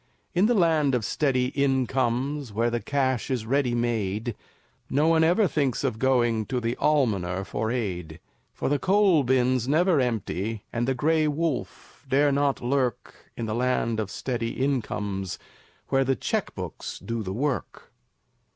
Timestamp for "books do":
16.55-17.21